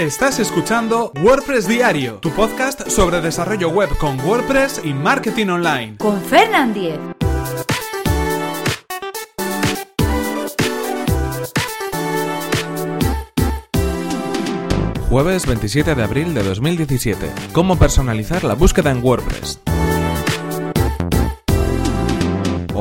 Estás 0.00 0.38
escuchando 0.38 1.12
WordPress 1.22 1.68
Diario, 1.68 2.20
tu 2.20 2.30
podcast 2.30 2.88
sobre 2.88 3.20
desarrollo 3.20 3.68
web 3.68 3.90
con 3.98 4.18
WordPress 4.20 4.80
y 4.82 4.94
marketing 4.94 5.48
online. 5.48 5.98
Con 5.98 6.18
Fernand 6.22 6.72
Diez. 6.72 6.98
Jueves 15.10 15.46
27 15.46 15.94
de 15.94 16.02
abril 16.02 16.32
de 16.32 16.44
2017. 16.44 17.30
¿Cómo 17.52 17.78
personalizar 17.78 18.42
la 18.42 18.54
búsqueda 18.54 18.90
en 18.90 19.04
WordPress? 19.04 19.60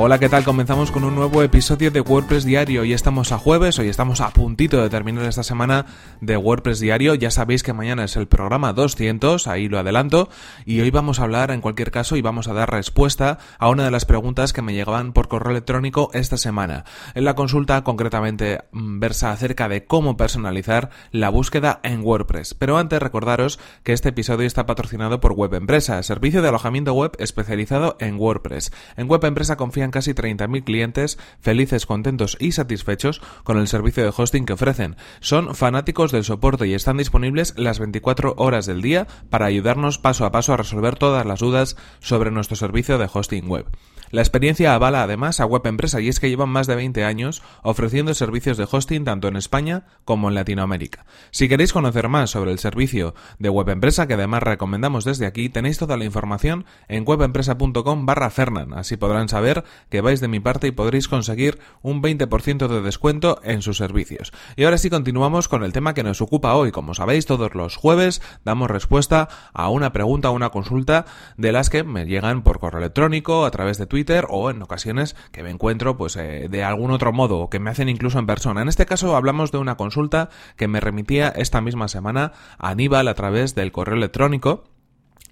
Hola, 0.02 0.18
¿qué 0.18 0.30
tal? 0.30 0.46
Comenzamos 0.46 0.92
con 0.92 1.04
un 1.04 1.14
nuevo 1.14 1.44
episodio 1.44 1.92
de 1.92 2.00
WordPress 2.00 2.46
Diario. 2.46 2.84
Hoy 2.84 2.94
estamos 2.94 3.34
a 3.34 3.38
jueves, 3.38 3.80
hoy 3.80 3.90
estamos 3.90 4.22
a 4.22 4.30
puntito 4.30 4.82
de 4.82 4.90
terminar 4.90 5.26
esta 5.26 5.44
semana 5.44 5.88
de 6.22 6.38
WordPress 6.38 6.80
Diario. 6.80 7.16
Ya 7.16 7.32
sabéis 7.32 7.64
que 7.64 7.74
mañana 7.74 8.06
es 8.06 8.16
el 8.16 8.30
programa 8.30 8.72
200, 8.72 9.46
ahí 9.48 9.68
lo 9.68 9.78
adelanto, 9.78 10.30
y 10.66 10.80
hoy 10.80 10.90
vamos 10.90 11.20
a 11.20 11.24
hablar 11.24 11.52
en 11.52 11.60
cualquier 11.60 11.92
caso 11.92 12.16
y 12.16 12.22
vamos 12.22 12.48
a 12.48 12.54
dar 12.54 12.72
respuesta 12.72 13.40
a 13.58 13.68
una 13.68 13.84
de 13.84 13.92
las 13.92 14.06
preguntas 14.06 14.54
que 14.54 14.62
me 14.62 14.74
llegaban 14.74 15.12
por 15.12 15.28
correo 15.28 15.52
electrónico 15.52 16.12
esta 16.14 16.38
semana. 16.38 16.86
En 17.14 17.26
la 17.26 17.36
consulta 17.36 17.84
concretamente 17.84 18.60
mm, 18.72 19.02
versa 19.02 19.34
acerca 19.34 19.68
de 19.68 19.84
cómo 19.84 20.16
personalizar 20.16 20.92
la 21.12 21.28
búsqueda 21.28 21.82
en 21.84 22.06
WordPress. 22.06 22.54
Pero 22.54 22.78
antes 22.78 23.02
recordaros 23.02 23.60
que 23.84 23.92
este 23.92 24.10
episodio 24.10 24.48
está 24.48 24.66
patrocinado 24.66 25.20
por 25.20 25.34
Web 25.34 25.56
Empresa, 25.56 26.02
servicio 26.04 26.42
de 26.42 26.48
alojamiento 26.48 26.94
web 26.94 27.12
especializado 27.20 27.98
en 28.00 28.16
WordPress. 28.16 28.72
En 28.96 29.10
Web 29.10 29.26
Empresa 29.26 29.58
confían 29.58 29.89
casi 29.92 30.14
30.000 30.14 30.64
clientes 30.64 31.18
felices, 31.40 31.86
contentos 31.86 32.38
y 32.40 32.52
satisfechos 32.52 33.22
con 33.44 33.58
el 33.58 33.68
servicio 33.68 34.04
de 34.04 34.14
hosting 34.16 34.46
que 34.46 34.54
ofrecen. 34.54 34.96
Son 35.20 35.56
fanáticos 35.56 36.12
del 36.12 36.24
soporte 36.24 36.68
y 36.68 36.74
están 36.74 36.98
disponibles 36.98 37.54
las 37.58 37.80
24 37.80 38.36
horas 38.38 38.66
del 38.66 38.82
día 38.82 39.08
para 39.30 39.46
ayudarnos 39.46 39.98
paso 39.98 40.26
a 40.26 40.32
paso 40.32 40.54
a 40.54 40.58
resolver 40.58 40.96
todas 40.96 41.26
las 41.26 41.40
dudas 41.40 41.76
sobre 42.00 42.32
nuestro 42.32 42.56
servicio 42.56 42.98
de 42.98 43.10
hosting 43.12 43.48
web. 43.48 43.66
La 44.12 44.22
experiencia 44.22 44.74
avala 44.74 45.04
además 45.04 45.40
a 45.40 45.46
Web 45.46 45.68
Empresa 45.68 46.02
y 46.02 46.08
es 46.08 46.20
que 46.20 46.30
llevan 46.30 46.50
más 46.50 46.66
de 46.66 46.76
20 46.76 47.04
años 47.04 47.44
ofreciendo 47.62 48.16
servicios 48.16 48.58
de 48.58 48.68
hosting 48.70 49.04
tanto 49.04 49.28
en 49.28 49.36
España 49.36 49.86
como 50.04 50.30
en 50.30 50.36
Latinoamérica. 50.36 51.06
Si 51.30 51.48
queréis 51.48 51.74
conocer 51.74 52.10
más 52.10 52.32
sobre 52.32 52.52
el 52.52 52.58
servicio 52.58 53.14
de 53.38 53.50
Web 53.50 53.70
Empresa, 53.70 54.08
que 54.08 54.16
además 54.16 54.42
recomendamos 54.42 55.06
desde 55.06 55.28
aquí, 55.28 55.50
tenéis 55.50 55.78
toda 55.78 55.96
la 55.96 56.06
información 56.06 56.66
en 56.88 57.04
webempresa.com 57.08 58.08
barra 58.08 58.32
Fernan. 58.32 58.74
Así 58.74 58.98
podrán 58.98 59.30
saber 59.30 59.64
que 59.90 60.02
vais 60.02 60.22
de 60.22 60.28
mi 60.28 60.40
parte 60.40 60.68
y 60.68 60.72
podréis 60.72 61.08
conseguir 61.08 61.60
un 61.82 62.02
20% 62.02 62.68
de 62.68 62.82
descuento 62.82 63.40
en 63.44 63.62
sus 63.62 63.78
servicios. 63.78 64.32
Y 64.56 64.64
ahora 64.64 64.78
sí 64.78 64.90
continuamos 64.90 65.48
con 65.48 65.64
el 65.64 65.74
tema 65.74 65.94
que 65.94 66.04
nos 66.04 66.22
ocupa 66.22 66.56
hoy. 66.56 66.72
Como 66.72 66.94
sabéis, 66.94 67.26
todos 67.26 67.56
los 67.56 67.76
jueves 67.76 68.22
damos 68.44 68.70
respuesta 68.70 69.30
a 69.54 69.70
una 69.70 69.92
pregunta, 69.92 70.30
a 70.30 70.32
una 70.32 70.50
consulta 70.50 71.06
de 71.38 71.52
las 71.52 71.70
que 71.70 71.84
me 71.84 72.06
llegan 72.06 72.44
por 72.44 72.60
correo 72.60 72.80
electrónico, 72.80 73.46
a 73.46 73.52
través 73.52 73.78
de 73.78 73.88
Twitter 73.88 74.26
o 74.30 74.50
en 74.50 74.62
ocasiones 74.62 75.16
que 75.32 75.44
me 75.44 75.50
encuentro 75.50 75.98
pues 75.98 76.16
eh, 76.16 76.48
de 76.50 76.64
algún 76.64 76.92
otro 76.92 77.14
modo 77.14 77.40
o 77.40 77.50
que 77.50 77.60
me 77.60 77.70
hacen 77.70 77.90
incluso 77.90 78.20
en 78.20 78.26
persona. 78.26 78.62
En 78.62 78.70
este 78.70 78.86
caso 78.86 79.16
hablamos 79.16 79.52
de 79.52 79.58
una 79.58 79.78
consulta 79.78 80.30
que 80.56 80.68
me 80.68 80.80
remitía 80.80 81.30
esta 81.30 81.62
misma 81.62 81.88
semana 81.88 82.34
a 82.58 82.70
Aníbal 82.70 83.08
a 83.08 83.14
través 83.14 83.56
del 83.56 83.72
correo 83.72 83.96
electrónico 83.96 84.64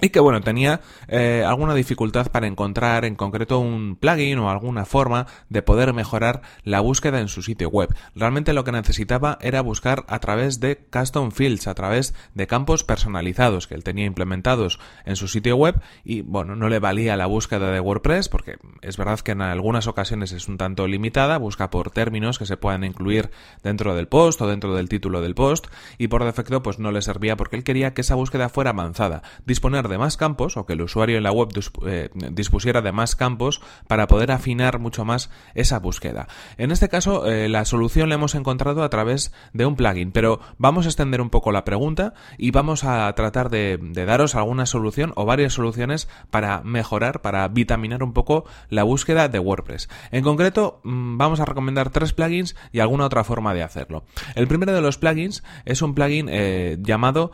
y 0.02 0.10
que 0.10 0.20
bueno, 0.20 0.42
tenía 0.42 0.82
eh, 1.08 1.44
alguna 1.46 1.74
dificultad 1.74 2.32
para 2.32 2.48
encontrar 2.48 3.06
en 3.06 3.16
concreto 3.16 3.60
un 3.60 3.96
plugin 3.96 4.40
o 4.40 4.50
alguna 4.50 4.86
forma 4.86 5.28
de 5.50 5.62
poder 5.62 5.94
mejorar 5.94 6.42
la 6.64 6.80
búsqueda 6.80 7.20
en 7.20 7.28
su 7.28 7.42
sitio 7.42 7.70
web. 7.70 7.94
Realmente 8.16 8.54
lo 8.54 8.64
que 8.64 8.72
necesitaba 8.72 9.38
era 9.42 9.62
buscar 9.62 10.06
a 10.08 10.20
través 10.20 10.60
de 10.60 10.78
custom 10.78 11.32
fields, 11.32 11.68
a 11.68 11.74
través 11.74 12.14
de 12.34 12.48
campos 12.48 12.84
personalizados 12.84 13.68
que 13.68 13.76
él 13.76 13.84
tenía 13.84 14.06
implementados 14.06 14.80
en 15.06 15.16
su 15.16 15.28
sitio 15.28 15.56
web 15.56 15.82
y 16.04 16.22
bueno, 16.22 16.56
no 16.56 16.70
le 16.70 16.80
valía 16.80 17.18
la 17.18 17.26
búsqueda 17.26 17.72
de 17.72 17.80
WordPress 17.80 18.30
porque 18.30 18.58
es 18.82 18.98
verdad 18.98 19.20
que 19.20 19.32
en 19.32 19.42
algunas 19.42 19.88
ocasiones 19.88 20.32
es 20.32 20.48
un 20.48 20.58
tanto 20.58 20.88
limitada, 20.88 21.38
busca 21.38 21.70
por 21.70 21.92
términos 21.92 22.38
que 22.38 22.46
se 22.46 22.58
puedan 22.58 22.84
incluir 22.84 23.32
dentro 23.64 23.96
del 23.96 24.08
post 24.08 24.42
o 24.42 24.48
dentro 24.48 24.76
del 24.76 24.90
título 24.90 25.22
del 25.22 25.36
post 25.36 25.68
y 25.98 26.08
por 26.08 26.24
defecto 26.24 26.62
pues 26.62 26.80
no 26.80 26.92
le 26.92 27.02
servía 27.02 27.36
porque 27.36 27.56
él 27.56 27.64
quería 27.64 27.94
que 27.94 28.02
esa 28.02 28.16
búsqueda 28.16 28.50
fuera 28.50 28.72
avanzada, 28.72 29.24
disponer 29.46 29.87
de 29.88 29.98
más 29.98 30.18
campos 30.18 30.58
o 30.58 30.66
que 30.66 30.74
el 30.74 30.82
usuario 30.82 31.18
en 31.18 31.24
la 31.24 31.32
web 31.32 31.50
eh, 31.86 32.10
dispusiera 32.32 32.82
de 32.82 32.92
más 32.92 33.16
campos 33.16 33.62
para 33.88 34.08
poder 34.08 34.32
afinar 34.32 34.80
mucho 34.80 35.06
más 35.06 35.30
esa 35.56 35.80
búsqueda. 35.80 36.28
En 36.58 36.72
este 36.72 36.90
caso, 36.90 37.28
eh, 37.28 37.50
la 37.50 37.66
solución 37.66 38.10
la 38.10 38.16
hemos 38.16 38.36
encontrado 38.36 38.84
a 38.84 38.90
través 38.90 39.34
de 39.54 39.66
un 39.66 39.76
plugin, 39.76 40.12
pero 40.12 40.40
vamos 40.58 40.86
a 40.86 40.90
extender 40.90 41.22
un 41.22 41.30
poco 41.30 41.52
la 41.52 41.64
pregunta 41.64 42.14
y 42.38 42.52
vamos 42.52 42.84
a 42.84 43.12
tratar 43.14 43.50
de, 43.50 43.80
daros 43.94 44.36
alguna 44.36 44.66
solución 44.66 45.14
o 45.16 45.26
varias 45.26 45.54
soluciones 45.54 46.08
para 46.30 46.62
mejorar, 46.62 47.22
para 47.22 47.48
vitaminar 47.48 48.04
un 48.04 48.14
poco 48.14 48.46
la 48.70 48.84
búsqueda 48.84 49.28
de 49.28 49.40
WordPress. 49.40 49.90
En 50.12 50.24
concreto, 50.24 50.82
mm, 50.84 51.18
vamos 51.18 51.40
a 51.40 51.46
recomendar 51.46 51.90
tres 51.90 52.14
plugins 52.14 52.56
y 52.72 52.80
alguna 52.80 53.06
otra 53.06 53.24
forma 53.24 53.54
de 53.54 53.64
hacerlo. 53.64 54.04
El 54.36 54.48
primero 54.48 54.74
de 54.74 54.82
los 54.82 54.98
plugins 54.98 55.44
es 55.66 55.82
un 55.82 55.94
plugin 55.94 56.28
eh, 56.30 56.78
llamado 56.80 57.32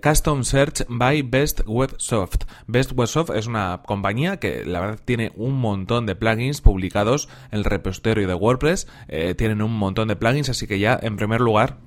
Custom 0.00 0.44
Search 0.44 0.84
by 0.88 1.22
Best 1.22 1.62
Web 1.66 1.91
Soft. 1.98 2.44
Best 2.66 2.92
Web 2.92 3.08
Soft 3.08 3.30
es 3.30 3.46
una 3.46 3.82
compañía 3.84 4.38
que 4.38 4.64
la 4.64 4.80
verdad 4.80 5.00
tiene 5.04 5.32
un 5.36 5.54
montón 5.54 6.06
de 6.06 6.14
plugins 6.14 6.60
publicados 6.60 7.28
en 7.50 7.58
el 7.58 7.64
repositorio 7.64 8.26
de 8.26 8.34
WordPress. 8.34 8.88
Eh, 9.08 9.34
tienen 9.34 9.62
un 9.62 9.72
montón 9.72 10.08
de 10.08 10.16
plugins, 10.16 10.48
así 10.48 10.66
que 10.66 10.78
ya 10.78 10.98
en 11.00 11.16
primer 11.16 11.40
lugar 11.40 11.78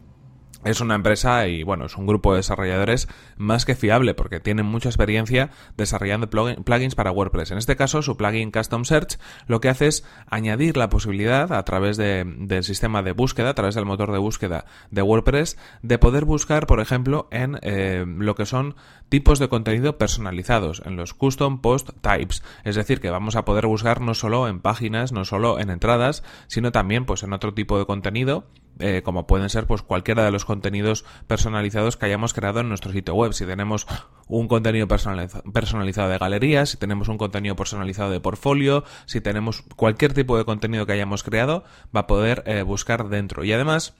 es 0.66 0.82
una 0.82 0.96
empresa 0.96 1.48
y 1.48 1.64
bueno, 1.64 1.86
es 1.86 1.96
un 1.96 2.08
grupo 2.08 2.34
de 2.34 2.38
desarrolladores 2.38 3.08
más 3.38 3.66
que 3.66 3.76
fiable 3.76 4.16
porque 4.16 4.40
tienen 4.40 4.66
mucha 4.66 4.90
experiencia 4.90 5.52
desarrollando 5.78 6.30
plugins 6.30 6.96
para 6.96 7.12
WordPress. 7.12 7.52
En 7.52 7.60
este 7.60 7.76
caso, 7.76 8.02
su 8.02 8.18
plugin 8.18 8.52
Custom 8.52 8.84
Search 8.84 9.18
lo 9.48 9.62
que 9.62 9.70
hace 9.70 9.88
es 9.88 10.04
añadir 10.28 10.76
la 10.76 10.90
posibilidad 10.90 11.54
a 11.54 11.64
través 11.64 11.98
del 11.98 12.64
sistema 12.64 13.04
de 13.04 13.12
búsqueda, 13.12 13.52
a 13.52 13.54
través 13.54 13.76
del 13.76 13.86
motor 13.86 14.12
de 14.12 14.18
búsqueda 14.18 14.66
de 14.90 15.02
WordPress, 15.04 15.58
de 15.84 16.00
poder 16.00 16.26
buscar, 16.26 16.66
por 16.66 16.80
ejemplo, 16.80 17.28
en 17.32 17.60
eh, 17.62 18.04
lo 18.08 18.34
que 18.34 18.48
son 18.48 18.76
tipos 19.08 19.38
de 19.38 19.50
contenido 19.50 20.00
personalizados, 20.00 20.82
en 20.84 20.96
los 20.96 21.14
Custom 21.14 21.62
Post 21.62 21.92
Types. 22.02 22.44
Es 22.64 22.76
decir, 22.76 23.00
que 23.00 23.12
vamos 23.12 23.36
a 23.36 23.46
poder 23.46 23.68
buscar 23.68 24.02
no 24.02 24.16
solo 24.16 24.48
en 24.48 24.62
páginas, 24.62 25.12
no 25.12 25.26
solo 25.26 25.60
en 25.60 25.70
entradas, 25.70 26.24
sino 26.48 26.72
también 26.72 27.06
pues 27.06 27.22
en 27.22 27.34
otro 27.34 27.54
tipo 27.54 27.78
de 27.78 27.86
contenido 27.86 28.48
eh, 28.80 29.02
como 29.04 29.28
pueden 29.28 29.50
ser 29.50 29.68
pues 29.68 29.82
cualquiera 29.82 30.24
de 30.24 30.32
los 30.32 30.46
contenidos 30.46 31.06
personalizados 31.28 31.98
que 31.98 32.06
hayamos 32.06 32.34
creado 32.34 32.60
en 32.60 32.70
nuestro 32.70 32.92
sitio 32.92 33.16
web. 33.16 33.34
Si 33.34 33.46
tenemos 33.46 33.88
un 34.28 34.48
contenido 34.48 34.88
personalizado 34.88 36.10
de 36.10 36.18
galerías, 36.18 36.70
si 36.70 36.78
tenemos 36.78 37.08
un 37.08 37.18
contenido 37.18 37.56
personalizado 37.56 38.12
de 38.12 38.20
portfolio, 38.20 38.84
si 39.06 39.22
tenemos 39.22 39.64
cualquier 39.76 40.14
tipo 40.14 40.38
de 40.38 40.46
contenido 40.46 40.86
que 40.86 40.94
hayamos 40.94 41.24
creado, 41.24 41.64
va 41.96 42.02
a 42.02 42.08
poder 42.08 42.44
eh, 42.46 42.64
buscar 42.64 43.10
dentro. 43.10 43.44
Y 43.44 43.54
además, 43.54 43.96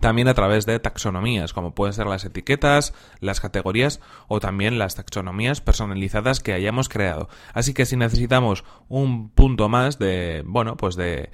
también 0.00 0.28
a 0.28 0.34
través 0.34 0.66
de 0.66 0.78
taxonomías, 0.78 1.52
como 1.52 1.74
pueden 1.74 1.92
ser 1.92 2.06
las 2.06 2.24
etiquetas, 2.24 2.94
las 3.20 3.40
categorías 3.40 4.00
o 4.28 4.40
también 4.40 4.78
las 4.78 4.94
taxonomías 4.94 5.60
personalizadas 5.60 6.40
que 6.40 6.52
hayamos 6.52 6.88
creado. 6.88 7.28
Así 7.52 7.74
que 7.74 7.86
si 7.86 7.96
necesitamos 7.96 8.64
un 8.88 9.30
punto 9.30 9.68
más 9.68 9.98
de, 9.98 10.42
bueno, 10.46 10.76
pues 10.76 10.96
de, 10.96 11.30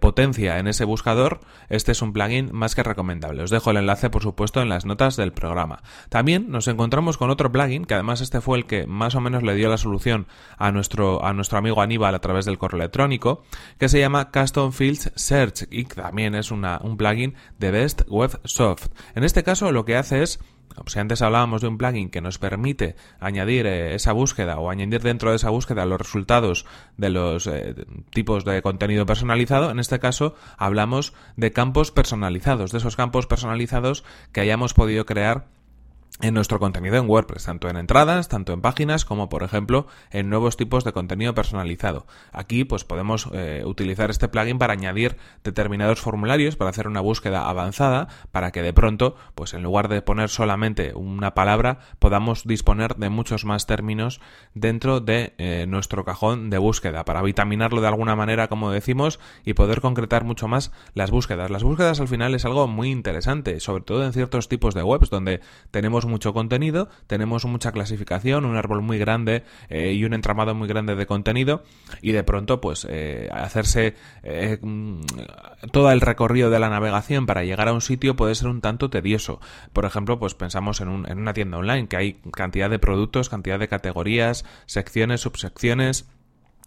potencia 0.00 0.58
en 0.58 0.66
ese 0.66 0.84
buscador, 0.84 1.40
este 1.68 1.92
es 1.92 2.02
un 2.02 2.12
plugin 2.12 2.50
más 2.52 2.74
que 2.74 2.82
recomendable. 2.82 3.42
Os 3.42 3.50
dejo 3.50 3.70
el 3.70 3.78
enlace, 3.78 4.10
por 4.10 4.22
supuesto, 4.22 4.60
en 4.60 4.68
las 4.68 4.84
notas 4.84 5.16
del 5.16 5.32
programa. 5.32 5.82
También 6.08 6.50
nos 6.50 6.68
encontramos 6.68 7.16
con 7.16 7.30
otro 7.30 7.52
plugin, 7.52 7.84
que 7.84 7.94
además 7.94 8.20
este 8.20 8.40
fue 8.40 8.58
el 8.58 8.66
que 8.66 8.86
más 8.86 9.14
o 9.14 9.20
menos 9.20 9.42
le 9.42 9.54
dio 9.54 9.68
la 9.68 9.78
solución 9.78 10.26
a 10.58 10.72
nuestro, 10.72 11.24
a 11.24 11.32
nuestro 11.32 11.58
amigo 11.58 11.80
Aníbal 11.80 12.14
a 12.14 12.20
través 12.20 12.44
del 12.44 12.58
correo 12.58 12.80
electrónico, 12.80 13.42
que 13.78 13.88
se 13.88 14.00
llama 14.00 14.30
Custom 14.30 14.72
Fields 14.72 15.12
Search 15.14 15.66
y 15.70 15.84
también 15.84 16.34
es 16.34 16.50
un 16.50 16.96
plugin 16.96 17.34
de 17.58 17.70
Best 17.70 18.02
Web 18.08 18.40
Soft. 18.44 18.88
En 19.14 19.24
este 19.24 19.42
caso 19.42 19.72
lo 19.72 19.84
que 19.84 19.96
hace 19.96 20.22
es 20.22 20.40
si 20.86 20.98
antes 20.98 21.22
hablábamos 21.22 21.62
de 21.62 21.68
un 21.68 21.78
plugin 21.78 22.10
que 22.10 22.20
nos 22.20 22.38
permite 22.38 22.96
añadir 23.18 23.66
eh, 23.66 23.94
esa 23.94 24.12
búsqueda 24.12 24.58
o 24.58 24.70
añadir 24.70 25.02
dentro 25.02 25.30
de 25.30 25.36
esa 25.36 25.50
búsqueda 25.50 25.86
los 25.86 25.98
resultados 25.98 26.66
de 26.96 27.10
los 27.10 27.46
eh, 27.46 27.74
tipos 28.10 28.44
de 28.44 28.62
contenido 28.62 29.06
personalizado, 29.06 29.70
en 29.70 29.78
este 29.78 29.98
caso 29.98 30.34
hablamos 30.58 31.14
de 31.36 31.52
campos 31.52 31.90
personalizados, 31.90 32.72
de 32.72 32.78
esos 32.78 32.96
campos 32.96 33.26
personalizados 33.26 34.04
que 34.32 34.40
hayamos 34.40 34.74
podido 34.74 35.06
crear 35.06 35.46
en 36.22 36.32
nuestro 36.32 36.58
contenido 36.58 36.96
en 36.96 37.08
WordPress, 37.08 37.44
tanto 37.44 37.68
en 37.68 37.76
entradas, 37.76 38.28
tanto 38.28 38.54
en 38.54 38.62
páginas, 38.62 39.04
como 39.04 39.28
por 39.28 39.42
ejemplo 39.42 39.86
en 40.10 40.30
nuevos 40.30 40.56
tipos 40.56 40.82
de 40.82 40.92
contenido 40.92 41.34
personalizado. 41.34 42.06
Aquí 42.32 42.64
pues 42.64 42.84
podemos 42.84 43.28
eh, 43.32 43.62
utilizar 43.66 44.08
este 44.10 44.28
plugin 44.28 44.58
para 44.58 44.72
añadir 44.72 45.18
determinados 45.44 46.00
formularios, 46.00 46.56
para 46.56 46.70
hacer 46.70 46.88
una 46.88 47.02
búsqueda 47.02 47.48
avanzada, 47.48 48.08
para 48.32 48.50
que 48.50 48.62
de 48.62 48.72
pronto, 48.72 49.16
pues 49.34 49.52
en 49.52 49.62
lugar 49.62 49.88
de 49.88 50.00
poner 50.00 50.30
solamente 50.30 50.94
una 50.94 51.34
palabra, 51.34 51.80
podamos 51.98 52.44
disponer 52.44 52.96
de 52.96 53.10
muchos 53.10 53.44
más 53.44 53.66
términos 53.66 54.20
dentro 54.54 55.00
de 55.00 55.34
eh, 55.36 55.66
nuestro 55.68 56.04
cajón 56.04 56.48
de 56.48 56.56
búsqueda, 56.56 57.04
para 57.04 57.20
vitaminarlo 57.20 57.82
de 57.82 57.88
alguna 57.88 58.16
manera, 58.16 58.48
como 58.48 58.70
decimos, 58.70 59.20
y 59.44 59.52
poder 59.52 59.82
concretar 59.82 60.24
mucho 60.24 60.48
más 60.48 60.72
las 60.94 61.10
búsquedas. 61.10 61.50
Las 61.50 61.62
búsquedas 61.62 62.00
al 62.00 62.08
final 62.08 62.34
es 62.34 62.46
algo 62.46 62.66
muy 62.68 62.90
interesante, 62.90 63.60
sobre 63.60 63.82
todo 63.84 64.04
en 64.04 64.14
ciertos 64.14 64.48
tipos 64.48 64.74
de 64.74 64.82
webs 64.82 65.10
donde 65.10 65.40
tenemos 65.70 66.05
mucho 66.06 66.32
contenido, 66.32 66.88
tenemos 67.06 67.44
mucha 67.44 67.72
clasificación, 67.72 68.44
un 68.44 68.56
árbol 68.56 68.82
muy 68.82 68.98
grande 68.98 69.44
eh, 69.68 69.92
y 69.92 70.04
un 70.04 70.14
entramado 70.14 70.54
muy 70.54 70.68
grande 70.68 70.94
de 70.94 71.06
contenido 71.06 71.62
y 72.02 72.12
de 72.12 72.24
pronto 72.24 72.60
pues 72.60 72.86
eh, 72.88 73.28
hacerse 73.32 73.94
eh, 74.22 74.58
mm, 74.60 75.00
todo 75.72 75.90
el 75.90 76.00
recorrido 76.00 76.50
de 76.50 76.58
la 76.58 76.70
navegación 76.70 77.26
para 77.26 77.44
llegar 77.44 77.68
a 77.68 77.72
un 77.72 77.80
sitio 77.80 78.16
puede 78.16 78.34
ser 78.34 78.48
un 78.48 78.60
tanto 78.60 78.90
tedioso. 78.90 79.40
Por 79.72 79.84
ejemplo, 79.84 80.18
pues 80.18 80.34
pensamos 80.34 80.80
en, 80.80 80.88
un, 80.88 81.08
en 81.08 81.18
una 81.18 81.32
tienda 81.32 81.58
online 81.58 81.88
que 81.88 81.96
hay 81.96 82.12
cantidad 82.32 82.70
de 82.70 82.78
productos, 82.78 83.28
cantidad 83.28 83.58
de 83.58 83.68
categorías, 83.68 84.44
secciones, 84.66 85.20
subsecciones 85.20 86.06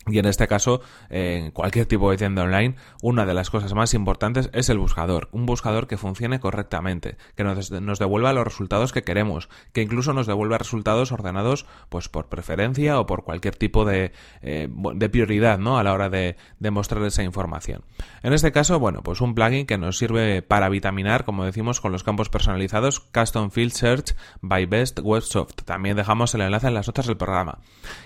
y 0.07 0.17
en 0.17 0.25
este 0.25 0.47
caso, 0.47 0.81
en 1.09 1.51
cualquier 1.51 1.85
tipo 1.85 2.09
de 2.09 2.17
tienda 2.17 2.43
online, 2.43 2.75
una 3.01 3.25
de 3.25 3.33
las 3.33 3.49
cosas 3.49 3.73
más 3.73 3.93
importantes 3.93 4.49
es 4.53 4.69
el 4.69 4.79
buscador. 4.79 5.27
Un 5.31 5.45
buscador 5.45 5.87
que 5.87 5.97
funcione 5.97 6.39
correctamente, 6.39 7.17
que 7.35 7.43
nos, 7.43 7.69
devuelva 7.69 8.33
los 8.33 8.45
resultados 8.45 8.91
que 8.91 9.03
queremos, 9.03 9.49
que 9.73 9.81
incluso 9.81 10.13
nos 10.13 10.25
devuelva 10.25 10.57
resultados 10.57 11.11
ordenados 11.11 11.65
pues 11.89 12.09
por 12.09 12.27
preferencia 12.27 12.99
o 12.99 13.05
por 13.05 13.23
cualquier 13.23 13.55
tipo 13.55 13.85
de, 13.85 14.13
eh, 14.41 14.67
de 14.69 15.09
prioridad 15.09 15.59
¿no? 15.59 15.77
a 15.77 15.83
la 15.83 15.93
hora 15.93 16.09
de, 16.09 16.37
de, 16.59 16.71
mostrar 16.71 17.03
esa 17.03 17.23
información. 17.23 17.83
En 18.23 18.33
este 18.33 18.51
caso, 18.51 18.79
bueno, 18.79 19.03
pues 19.03 19.21
un 19.21 19.35
plugin 19.35 19.65
que 19.65 19.77
nos 19.77 19.97
sirve 19.97 20.41
para 20.41 20.69
vitaminar, 20.69 21.23
como 21.23 21.45
decimos, 21.45 21.81
con 21.81 21.91
los 21.91 22.03
campos 22.03 22.29
personalizados 22.29 22.99
Custom 22.99 23.51
Field 23.51 23.73
Search 23.73 24.15
by 24.41 24.65
Best 24.65 25.01
Websoft. 25.03 25.63
También 25.65 25.97
dejamos 25.97 26.33
el 26.33 26.41
enlace 26.41 26.67
en 26.67 26.73
las 26.73 26.87
notas 26.87 27.05
del 27.05 27.17
programa. 27.17 27.59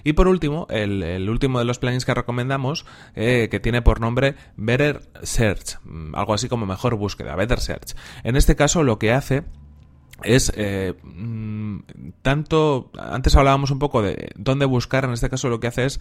Y 0.04 0.14
por 0.14 0.28
último, 0.28 0.68
el 0.70 1.30
último 1.30 1.60
de 1.60 1.66
los 1.66 1.80
plugins 1.84 2.06
que 2.06 2.14
recomendamos, 2.14 2.86
eh, 3.14 3.50
que 3.52 3.60
tiene 3.60 3.82
por 3.82 4.00
nombre 4.00 4.36
Better 4.56 5.02
Search, 5.22 5.80
mm, 5.84 6.16
algo 6.16 6.34
así 6.34 6.48
como 6.48 6.66
mejor 6.66 6.96
búsqueda, 6.96 7.36
Better 7.36 7.60
Search. 7.60 7.94
En 8.24 8.38
este 8.38 8.56
caso 8.56 8.84
lo 8.84 9.00
que 9.00 9.12
hace 9.12 9.44
es 10.24 10.54
eh, 10.56 10.94
mm, 11.04 11.80
tanto 12.22 12.90
antes 12.98 13.36
hablábamos 13.36 13.72
un 13.72 13.80
poco 13.80 14.02
de 14.02 14.30
dónde 14.36 14.66
buscar 14.66 15.04
en 15.04 15.12
este 15.12 15.30
caso 15.30 15.50
lo 15.50 15.60
que 15.60 15.68
hace 15.68 15.86
es 15.86 16.00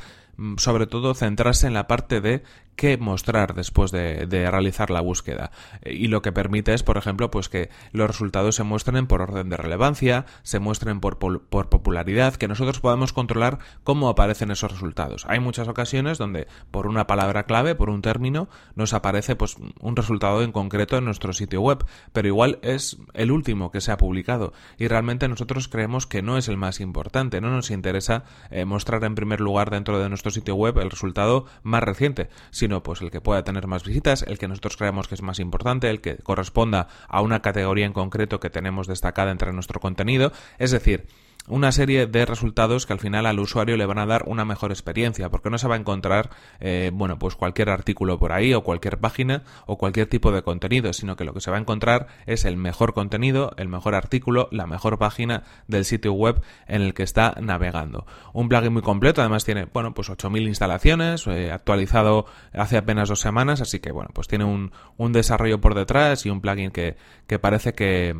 sobre 0.57 0.87
todo 0.87 1.15
centrarse 1.15 1.67
en 1.67 1.75
la 1.75 1.87
parte 1.87 2.21
de 2.21 2.43
qué 2.77 2.97
mostrar 2.97 3.55
después 3.55 3.91
de, 3.91 4.27
realizar 4.51 4.91
la 4.91 5.01
búsqueda. 5.01 5.51
Y 5.85 6.09
lo 6.09 6.23
que 6.23 6.33
permite 6.33 6.75
es 6.75 6.83
por 6.83 6.97
ejemplo 6.97 7.31
pues 7.31 7.49
que 7.49 7.71
los 7.93 8.09
resultados 8.09 8.57
se 8.57 8.63
muestren 8.63 9.07
por 9.07 9.23
orden 9.23 9.49
de 9.51 9.57
relevancia 9.57 10.27
se 10.43 10.59
muestren 10.59 11.01
por, 11.01 11.19
por 11.19 11.69
popularidad 11.69 12.35
que 12.37 12.49
nosotros 12.49 12.81
podamos 12.81 13.13
controlar 13.13 13.59
cómo 13.85 14.09
aparecen 14.09 14.51
esos 14.51 14.73
resultados. 14.73 15.25
Hay 15.29 15.41
muchas 15.41 15.69
ocasiones 15.69 16.19
donde 16.19 16.47
por 16.71 16.87
una 16.87 17.07
palabra 17.07 17.45
clave 17.45 17.75
por 17.75 17.91
un 17.91 18.03
término 18.03 18.49
nos 18.75 18.95
aparece 18.95 19.37
pues 19.37 19.57
un 19.81 19.97
resultado 19.97 20.43
en 20.43 20.53
concreto 20.53 20.97
en 20.97 21.05
nuestro 21.05 21.33
sitio 21.33 21.61
web 21.61 21.85
pero 22.13 22.29
igual 22.29 22.59
es 22.63 22.99
el 23.15 23.31
último 23.31 23.71
que 23.71 23.81
se 23.81 23.93
ha 23.93 23.97
publicado. 23.97 24.53
Y 24.79 24.89
realmente 24.89 25.29
nosotros 25.29 25.69
creemos 25.69 26.07
que 26.07 26.23
no 26.23 26.37
es 26.37 26.49
el 26.49 26.57
más 26.57 26.81
importante, 26.81 27.41
no 27.41 27.51
nos 27.51 27.71
interesa 27.71 28.25
eh, 28.51 28.65
mostrar 28.65 29.05
en 29.05 29.15
primer 29.15 29.41
lugar 29.41 29.71
dentro 29.71 29.99
de 29.99 30.09
nuestro 30.09 30.22
sitio 30.31 30.55
web 30.55 30.79
el 30.79 30.91
resultado 30.91 31.47
más 31.63 31.83
reciente, 31.83 32.29
sino 32.51 32.83
pues 32.83 33.01
el 33.01 33.11
que 33.11 33.21
pueda 33.21 33.45
tener 33.45 33.67
más 33.67 33.85
visitas, 33.85 34.23
el 34.23 34.39
que 34.39 34.49
nosotros 34.49 34.77
creemos 34.77 35.09
que 35.09 35.15
es 35.15 35.23
más 35.23 35.39
importante, 35.39 35.91
el 35.91 36.01
que 36.01 36.17
corresponda 36.17 36.89
a 37.09 37.21
una 37.23 37.43
categoría 37.43 37.87
en 37.87 37.93
concreto 37.93 38.41
que 38.41 38.51
tenemos 38.51 38.87
destacada 38.87 39.31
entre 39.31 39.53
nuestro 39.53 39.81
contenido, 39.81 40.33
es 40.59 40.71
decir, 40.71 41.07
una 41.49 41.73
serie 41.73 42.07
de 42.07 42.25
resultados 42.25 42.87
que 42.87 42.93
al 42.93 43.01
final 43.01 43.27
al 43.27 43.41
usuario 43.41 43.77
le 43.77 43.87
van 43.87 43.99
a 43.99 44.07
dar 44.07 44.25
una 44.27 44.45
mejor 44.45 44.71
experiencia, 44.71 45.29
porque 45.29 45.51
no 45.51 45.59
se 45.59 45.69
va 45.69 45.75
a 45.75 45.79
encontrar, 45.79 46.31
eh, 46.61 46.91
bueno, 46.93 47.19
pues 47.19 47.35
cualquier 47.35 47.71
artículo 47.71 48.19
por 48.19 48.33
ahí 48.33 48.55
o 48.55 48.63
cualquier 48.63 48.99
página 48.99 49.43
o 49.67 49.77
cualquier 49.77 50.07
tipo 50.07 50.31
de 50.33 50.43
contenido, 50.43 50.93
sino 50.93 51.17
que 51.17 51.25
lo 51.25 51.35
que 51.35 51.41
se 51.41 51.51
va 51.51 51.57
a 51.57 51.61
encontrar 51.61 52.07
es 52.27 52.45
el 52.45 52.57
mejor 52.57 52.95
contenido, 52.95 53.53
el 53.57 53.69
mejor 53.69 53.95
artículo, 53.95 54.49
la 54.53 54.67
mejor 54.67 54.99
página 54.99 55.43
del 55.67 55.85
sitio 55.85 56.13
web 56.13 56.43
en 56.67 56.83
el 56.83 56.95
que 56.95 57.03
está 57.03 57.35
navegando. 57.41 58.07
Un 58.33 58.49
plugin 58.49 58.73
muy 58.73 58.83
completo, 58.83 59.21
además 59.21 59.45
tiene, 59.45 59.67
bueno, 59.73 59.95
pues 59.95 60.11
8.000 60.11 60.47
instalaciones, 60.47 61.27
eh, 61.27 61.51
actualizado 61.51 62.27
hace 62.53 62.77
apenas 62.77 63.09
dos 63.09 63.21
semanas, 63.21 63.61
así 63.61 63.81
que, 63.81 63.91
bueno, 63.91 64.11
pues 64.15 64.29
tiene 64.29 64.45
un, 64.45 64.73
un 64.97 65.13
desarrollo 65.13 65.61
por 65.61 65.75
detrás 65.75 66.25
y 66.25 66.31
un 66.31 66.41
plugin 66.41 66.71
que, 66.71 66.97
que 67.27 67.39
parece 67.39 67.73
que 67.75 68.17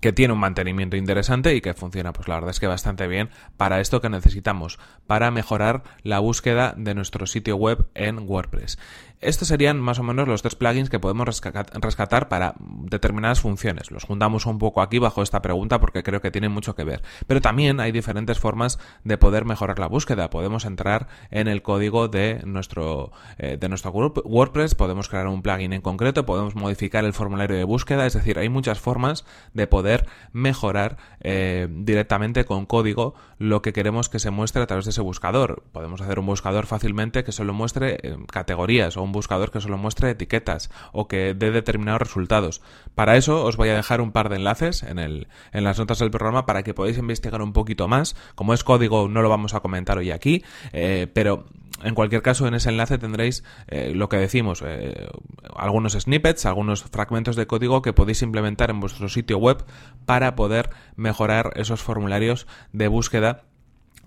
que 0.00 0.12
tiene 0.12 0.34
un 0.34 0.40
mantenimiento 0.40 0.96
interesante 0.96 1.54
y 1.54 1.60
que 1.60 1.74
funciona, 1.74 2.12
pues 2.12 2.28
la 2.28 2.34
verdad 2.36 2.50
es 2.50 2.60
que 2.60 2.66
bastante 2.66 3.06
bien 3.06 3.30
para 3.56 3.80
esto 3.80 4.00
que 4.00 4.08
necesitamos, 4.08 4.78
para 5.06 5.30
mejorar 5.30 5.82
la 6.02 6.18
búsqueda 6.18 6.74
de 6.76 6.94
nuestro 6.94 7.26
sitio 7.26 7.56
web 7.56 7.86
en 7.94 8.18
WordPress. 8.28 8.78
Estos 9.24 9.48
serían 9.48 9.80
más 9.80 9.98
o 9.98 10.02
menos 10.02 10.28
los 10.28 10.42
tres 10.42 10.54
plugins 10.54 10.90
que 10.90 11.00
podemos 11.00 11.26
rescatar 11.26 12.28
para 12.28 12.54
determinadas 12.58 13.40
funciones. 13.40 13.90
Los 13.90 14.04
juntamos 14.04 14.44
un 14.44 14.58
poco 14.58 14.82
aquí 14.82 14.98
bajo 14.98 15.22
esta 15.22 15.40
pregunta 15.40 15.80
porque 15.80 16.02
creo 16.02 16.20
que 16.20 16.30
tienen 16.30 16.52
mucho 16.52 16.74
que 16.74 16.84
ver. 16.84 17.02
Pero 17.26 17.40
también 17.40 17.80
hay 17.80 17.90
diferentes 17.90 18.38
formas 18.38 18.78
de 19.02 19.16
poder 19.16 19.46
mejorar 19.46 19.78
la 19.78 19.86
búsqueda. 19.86 20.28
Podemos 20.28 20.66
entrar 20.66 21.08
en 21.30 21.48
el 21.48 21.62
código 21.62 22.08
de 22.08 22.42
nuestro, 22.44 23.12
eh, 23.38 23.56
de 23.58 23.68
nuestro 23.70 23.92
WordPress, 23.92 24.74
podemos 24.74 25.08
crear 25.08 25.26
un 25.26 25.40
plugin 25.40 25.72
en 25.72 25.80
concreto, 25.80 26.26
podemos 26.26 26.54
modificar 26.54 27.06
el 27.06 27.14
formulario 27.14 27.56
de 27.56 27.64
búsqueda. 27.64 28.04
Es 28.04 28.12
decir, 28.12 28.38
hay 28.38 28.50
muchas 28.50 28.78
formas 28.78 29.24
de 29.54 29.66
poder 29.66 30.06
mejorar 30.32 30.98
eh, 31.20 31.66
directamente 31.70 32.44
con 32.44 32.66
código 32.66 33.14
lo 33.38 33.62
que 33.62 33.72
queremos 33.72 34.10
que 34.10 34.18
se 34.18 34.30
muestre 34.30 34.62
a 34.62 34.66
través 34.66 34.84
de 34.84 34.90
ese 34.90 35.00
buscador. 35.00 35.62
Podemos 35.72 36.02
hacer 36.02 36.18
un 36.18 36.26
buscador 36.26 36.66
fácilmente 36.66 37.24
que 37.24 37.32
solo 37.32 37.54
muestre 37.54 37.98
eh, 38.02 38.16
categorías 38.30 38.98
o 38.98 39.02
un 39.02 39.13
buscador 39.14 39.50
que 39.50 39.62
solo 39.62 39.78
muestre 39.78 40.10
etiquetas 40.10 40.70
o 40.92 41.08
que 41.08 41.32
dé 41.32 41.50
determinados 41.50 42.02
resultados. 42.02 42.60
Para 42.94 43.16
eso 43.16 43.44
os 43.44 43.56
voy 43.56 43.70
a 43.70 43.74
dejar 43.74 44.02
un 44.02 44.12
par 44.12 44.28
de 44.28 44.36
enlaces 44.36 44.82
en, 44.82 44.98
el, 44.98 45.28
en 45.52 45.64
las 45.64 45.78
notas 45.78 45.98
del 46.00 46.10
programa 46.10 46.44
para 46.44 46.62
que 46.62 46.74
podáis 46.74 46.98
investigar 46.98 47.40
un 47.40 47.54
poquito 47.54 47.88
más. 47.88 48.14
Como 48.34 48.52
es 48.52 48.62
código 48.62 49.08
no 49.08 49.22
lo 49.22 49.30
vamos 49.30 49.54
a 49.54 49.60
comentar 49.60 49.96
hoy 49.96 50.10
aquí, 50.10 50.44
eh, 50.72 51.06
pero 51.14 51.46
en 51.82 51.94
cualquier 51.94 52.22
caso, 52.22 52.46
en 52.46 52.54
ese 52.54 52.70
enlace 52.70 52.98
tendréis 52.98 53.42
eh, 53.66 53.92
lo 53.94 54.08
que 54.08 54.16
decimos, 54.16 54.62
eh, 54.64 55.08
algunos 55.56 55.94
snippets, 55.94 56.46
algunos 56.46 56.84
fragmentos 56.84 57.36
de 57.36 57.46
código 57.46 57.82
que 57.82 57.92
podéis 57.92 58.22
implementar 58.22 58.70
en 58.70 58.80
vuestro 58.80 59.08
sitio 59.08 59.38
web 59.38 59.64
para 60.06 60.36
poder 60.36 60.70
mejorar 60.96 61.52
esos 61.56 61.82
formularios 61.82 62.46
de 62.72 62.88
búsqueda 62.88 63.44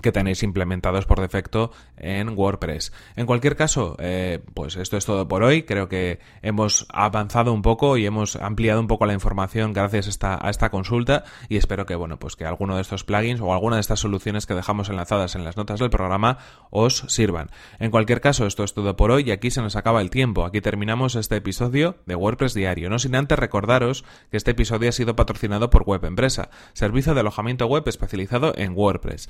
que 0.01 0.11
tenéis 0.11 0.43
implementados 0.43 1.05
por 1.05 1.19
defecto 1.19 1.71
en 1.97 2.29
WordPress. 2.37 2.93
En 3.15 3.25
cualquier 3.25 3.55
caso, 3.55 3.95
eh, 3.99 4.39
pues 4.53 4.75
esto 4.75 4.97
es 4.97 5.05
todo 5.05 5.27
por 5.27 5.43
hoy. 5.43 5.63
Creo 5.63 5.87
que 5.89 6.19
hemos 6.41 6.87
avanzado 6.89 7.53
un 7.53 7.61
poco 7.61 7.97
y 7.97 8.05
hemos 8.05 8.35
ampliado 8.35 8.79
un 8.79 8.87
poco 8.87 9.05
la 9.05 9.13
información 9.13 9.73
gracias 9.73 10.19
a 10.21 10.49
esta, 10.49 10.69
consulta 10.69 11.23
y 11.49 11.57
espero 11.57 11.85
que, 11.85 11.95
bueno, 11.95 12.19
pues 12.19 12.35
que 12.35 12.45
alguno 12.45 12.75
de 12.75 12.81
estos 12.81 13.03
plugins 13.03 13.41
o 13.41 13.53
alguna 13.53 13.75
de 13.77 13.81
estas 13.81 13.99
soluciones 13.99 14.45
que 14.45 14.53
dejamos 14.53 14.89
enlazadas 14.89 15.35
en 15.35 15.43
las 15.43 15.57
notas 15.57 15.79
del 15.79 15.89
programa 15.89 16.37
os 16.69 17.05
sirvan. 17.07 17.49
En 17.79 17.91
cualquier 17.91 18.21
caso, 18.21 18.45
esto 18.45 18.63
es 18.63 18.73
todo 18.73 18.95
por 18.95 19.11
hoy 19.11 19.23
y 19.27 19.31
aquí 19.31 19.51
se 19.51 19.61
nos 19.61 19.75
acaba 19.75 20.01
el 20.01 20.09
tiempo. 20.09 20.45
Aquí 20.45 20.61
terminamos 20.61 21.15
este 21.15 21.37
episodio 21.37 21.97
de 22.05 22.15
WordPress 22.15 22.53
Diario. 22.53 22.89
No 22.89 22.99
sin 22.99 23.15
antes 23.15 23.39
recordaros 23.39 24.03
que 24.31 24.37
este 24.37 24.51
episodio 24.51 24.89
ha 24.89 24.93
sido 24.93 25.15
patrocinado 25.15 25.69
por 25.69 25.83
Web 25.83 26.05
Empresa, 26.05 26.49
servicio 26.73 27.13
de 27.13 27.21
alojamiento 27.21 27.65
web 27.67 27.83
especializado 27.87 28.53
en 28.55 28.73
WordPress 28.75 29.29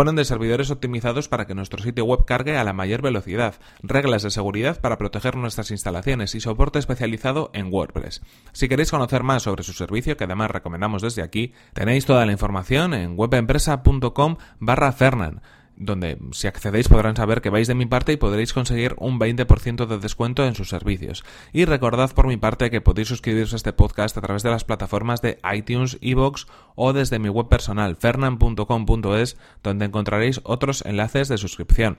disponen 0.00 0.16
de 0.16 0.24
servidores 0.24 0.70
optimizados 0.70 1.28
para 1.28 1.46
que 1.46 1.54
nuestro 1.54 1.82
sitio 1.82 2.06
web 2.06 2.24
cargue 2.24 2.56
a 2.56 2.64
la 2.64 2.72
mayor 2.72 3.02
velocidad, 3.02 3.56
reglas 3.82 4.22
de 4.22 4.30
seguridad 4.30 4.80
para 4.80 4.96
proteger 4.96 5.36
nuestras 5.36 5.70
instalaciones 5.70 6.34
y 6.34 6.40
soporte 6.40 6.78
especializado 6.78 7.50
en 7.52 7.70
WordPress. 7.70 8.22
Si 8.52 8.66
queréis 8.66 8.90
conocer 8.90 9.24
más 9.24 9.42
sobre 9.42 9.62
su 9.62 9.74
servicio, 9.74 10.16
que 10.16 10.24
además 10.24 10.52
recomendamos 10.52 11.02
desde 11.02 11.20
aquí, 11.20 11.52
tenéis 11.74 12.06
toda 12.06 12.24
la 12.24 12.32
información 12.32 12.94
en 12.94 13.12
webempresa.com 13.14 14.36
barra 14.58 14.92
Fernan 14.92 15.42
donde 15.80 16.18
si 16.32 16.46
accedéis 16.46 16.88
podrán 16.88 17.16
saber 17.16 17.40
que 17.40 17.50
vais 17.50 17.66
de 17.66 17.74
mi 17.74 17.86
parte 17.86 18.12
y 18.12 18.16
podréis 18.18 18.52
conseguir 18.52 18.94
un 18.98 19.18
20% 19.18 19.86
de 19.86 19.98
descuento 19.98 20.44
en 20.44 20.54
sus 20.54 20.68
servicios. 20.68 21.24
Y 21.52 21.64
recordad 21.64 22.12
por 22.12 22.26
mi 22.26 22.36
parte 22.36 22.70
que 22.70 22.82
podéis 22.82 23.08
suscribiros 23.08 23.54
a 23.54 23.56
este 23.56 23.72
podcast 23.72 24.16
a 24.16 24.20
través 24.20 24.42
de 24.42 24.50
las 24.50 24.64
plataformas 24.64 25.22
de 25.22 25.40
iTunes, 25.52 25.98
Evox 26.02 26.46
o 26.76 26.92
desde 26.92 27.18
mi 27.18 27.30
web 27.30 27.48
personal 27.48 27.96
fernan.com.es 27.96 29.36
donde 29.62 29.86
encontraréis 29.86 30.40
otros 30.44 30.84
enlaces 30.84 31.28
de 31.28 31.38
suscripción. 31.38 31.98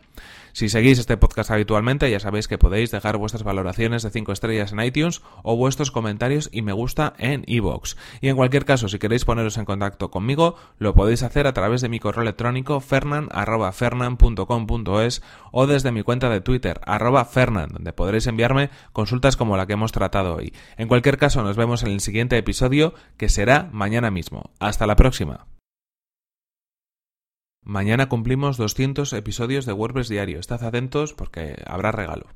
Si 0.54 0.70
seguís 0.70 1.00
este 1.00 1.18
podcast 1.18 1.50
habitualmente, 1.50 2.12
ya 2.12 2.20
sabéis 2.20 2.48
que 2.48 2.58
podéis 2.58 2.92
dejar 2.92 3.18
vuestras 3.18 3.44
valoraciones 3.44 4.04
de 4.04 4.10
5 4.10 4.32
estrellas 4.34 4.74
en 4.74 4.82
iTunes 4.82 5.22
o 5.44 5.56
vuestros 5.56 5.92
comentarios 5.92 6.50
y 6.52 6.62
me 6.62 6.74
gusta 6.74 7.14
en 7.18 7.44
iVoox. 7.48 7.96
Y 8.20 8.28
en 8.28 8.36
cualquier 8.36 8.66
caso, 8.66 8.90
si 8.90 9.00
queréis 9.00 9.26
poneros 9.26 9.58
en 9.58 9.66
contacto 9.66 10.12
conmigo, 10.12 10.56
lo 10.78 10.94
podéis 10.94 11.24
hacer 11.24 11.48
a 11.48 11.54
través 11.54 11.82
de 11.82 11.90
mi 11.90 12.00
correo 12.00 12.24
electrónico 12.24 12.82
fernan.fernan.com.es 13.72 15.22
o 15.52 15.68
desde 15.68 15.92
mi 15.92 16.04
cuenta 16.04 16.30
de 16.30 16.42
Twitter, 16.42 16.82
arroba 16.86 17.26
fernan, 17.26 17.70
donde 17.70 17.94
podréis 17.94 18.28
enviarme 18.28 18.70
consultas 18.94 19.38
como 19.38 19.58
la 19.58 19.68
que 19.68 19.74
hemos 19.74 19.92
tratado 19.92 20.36
hoy. 20.36 20.54
En 20.78 20.88
cualquier 20.88 21.18
caso, 21.18 21.44
nos 21.44 21.58
vemos 21.58 21.84
en 21.84 21.90
el 21.90 22.00
siguiente 22.00 22.38
episodio, 22.38 22.94
que 23.18 23.30
será 23.30 23.70
mañana 23.72 24.12
mismo. 24.12 24.52
Hasta 24.60 24.88
la 24.88 24.96
próxima. 24.96 25.48
Mañana 27.64 28.10
cumplimos 28.10 28.58
200 28.58 29.14
episodios 29.14 29.66
de 29.66 29.74
WordPress 29.74 30.10
diario. 30.10 30.40
Estad 30.40 30.64
atentos 30.64 31.14
porque 31.14 31.62
habrá 31.68 31.92
regalo. 31.92 32.28